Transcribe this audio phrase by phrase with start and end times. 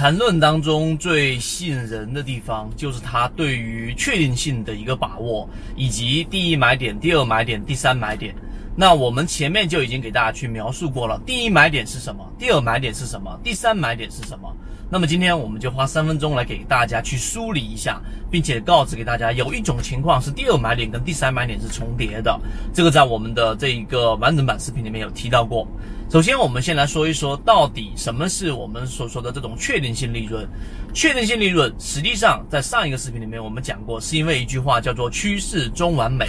[0.00, 8.34] 缠论当中最吸引人的地方，就是它对于确定性的一个把握，以及第一买点、第二买点、第三买点。
[8.74, 14.50] 那我们前面就已经给大家去描述过了，第一买点是什么，第二买点是什么，第三买点是什么。
[14.88, 22.40] 那么今天我们就花三分钟来给大家去梳理一下，并且告知给大家，有一种情况是第二买点跟第三买点是重叠的，
[22.72, 25.68] 这个在我们的这一个完整版视频里面有提到过。
[26.10, 30.44] 首先，我们先来说一说，到底什么是我们所说的这种确定性利润？
[30.92, 36.26] 确定性利润，实际上在上一个视频里面我们讲过，是因为一句话叫做“趋势中完美”。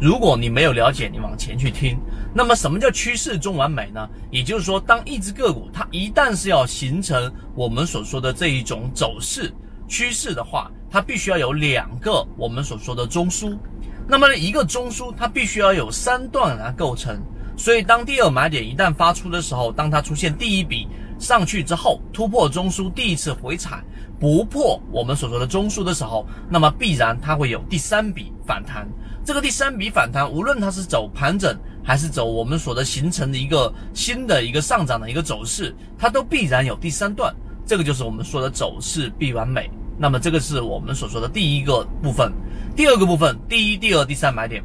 [0.00, 1.98] 如果你没有了解，你往前去听。
[2.32, 4.08] 那么，什么叫趋势中完美呢？
[4.30, 9.52] 也就是说，当一只个股它一旦是要形成我们所说的这一种走势
[9.88, 13.58] 趋势的话，它必须要有两个我们所说的中枢。
[14.06, 17.20] 那么，一个中枢它必须要有三段来构成。
[17.56, 23.82] 所以，当第二买点一旦发出的时候，当它出现第一笔上去之后，突破中枢第一次回踩
[24.18, 28.88] 不破我们所说的中枢的时候，那么必然它会有第三笔反弹。
[29.24, 37.34] 这个第三笔反弹，无论它是走盘整还是走我们所的形成的一个新的一个上涨的一个走势，它都必然有第三段。
[37.64, 39.70] 这个就是我们说的走势必完美。
[39.96, 42.32] 那么，这个是我们所说的第一个部分。
[42.74, 44.62] 第二个部分，第一、第二、第三买点。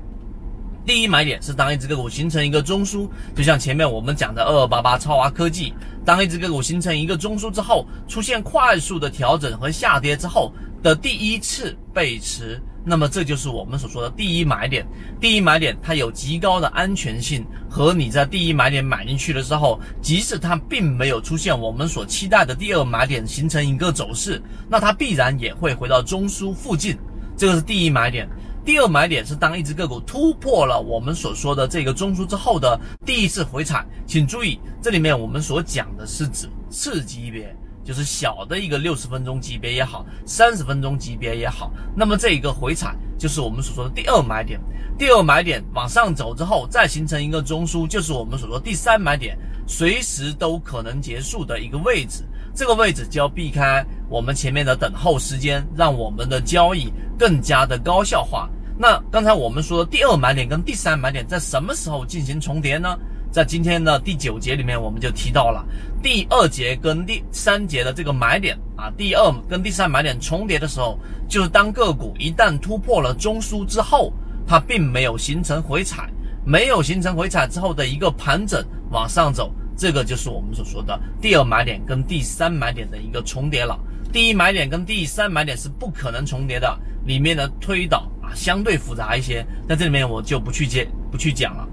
[0.89, 5.71] 第一买点是当一只个股形成一个中枢，就像前面我们讲的二二八八超华科技，
[6.03, 14.83] 当一只个股形成一个中枢之后，出现快速的调整和下跌之后的第一次背驰，那么这就是我们所说的第一买点。
[15.21, 26.97] 第一买点它有极高的安全性，和你在第一买点买进去的时候，即使它并没有出现我们所期待的第二买点形成一个走势，那它必然也会回到中枢附近，
[27.37, 28.27] 这个是第一买点。
[28.69, 37.51] 第二买点是当一只个股突破了我们所说的这个中枢之后的第一次回踩，请注意，这里面我们所讲的是指次级别，
[37.83, 44.61] 就是小的一个六十分钟级别也好，三十分钟级别也好，那么这一个回踩就是我们所说的第二买点。
[44.99, 52.23] 第二买点往上走之后，再形成一个中枢，就是我们所说第三买点，随时都可能结束的一个位置。
[52.53, 58.47] 这个位置就要避开我们前面的等候时间，让我们的交易更加的高效化。
[58.81, 62.97] 那刚才我们说的第二买点跟第三买点在什么时候进行重叠呢？
[63.29, 65.65] 在今天的第九节里面，我们就提到了
[66.01, 70.97] 第二节跟第三节的这个买点啊，第二跟第三买点重叠的时候，
[71.27, 74.13] 就是当个股一旦突破了中枢之后，
[74.47, 76.09] 它并没有形成回踩，
[76.45, 79.53] 没有形成回踩之后的一个盘整往上走。
[79.75, 83.77] 这个就是我们所说的第二买点跟第三买点的一个重叠了。
[84.13, 91.67] 第一买点跟第三买点是不可能重叠的，里面的推导相对复杂一些，在这里面我就不去接不去讲了。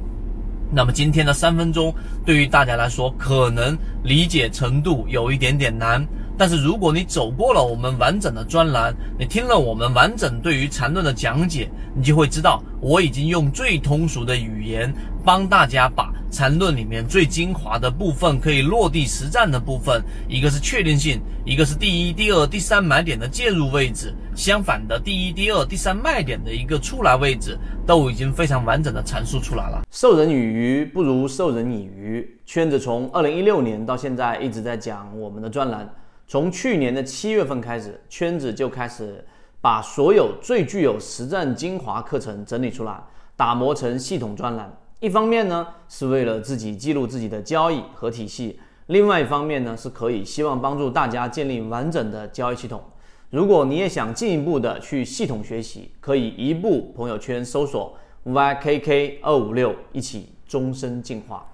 [0.72, 1.94] 那么今天的三分钟
[2.24, 6.04] 对于大家来说可能理解程度有一点点难，
[6.38, 14.92] 但是如果你走过了我们完整的专栏，你听了我们完整对于缠论的讲解，你就会知道我已经用最通俗的语言
[15.24, 16.12] 帮大家把。
[16.28, 24.12] 缠论里面最精华的部分，可以落地实战的部分，一个是确定性，一个是第一、第二、第三买点的介入位置。
[24.34, 29.86] 相反的，第一、第二、第三卖点的一个出来位置，都已经非常完整的阐述出来了。
[29.90, 32.28] 授人以鱼不如授人以渔。
[32.44, 35.88] 圈子从二零一六年到现在一直在讲我们的专栏，
[36.28, 39.24] 从去年的七月份开始，圈子就开始
[39.60, 43.00] 把所有最具有实战精华课程整理出来，
[43.36, 44.76] 打磨成系统专栏。
[44.98, 52.82] 一方面呢，是为了自己记录自己的交易和体系；另外一方面呢，是可以希望帮助大家建立完整的交易系统。
[53.30, 61.46] 如果你也想进一步的去系统学习，可以一步朋友圈搜索 YKK 二五六，一起终身进化。